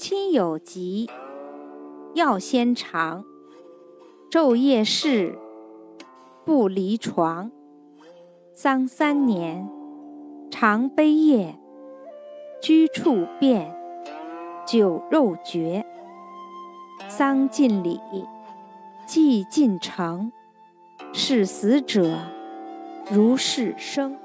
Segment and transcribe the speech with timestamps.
[0.00, 1.10] 亲有疾，
[2.14, 3.22] 药先尝。
[4.30, 5.38] 昼夜侍，
[6.42, 7.52] 不离床。
[8.54, 9.68] 丧三年，
[10.50, 11.60] 常悲夜。
[12.62, 13.76] 居处变，
[14.66, 15.84] 酒肉绝。
[17.06, 18.00] 丧尽礼，
[19.06, 20.32] 祭尽诚。
[21.12, 22.16] 视死者，
[23.12, 24.16] 如是生。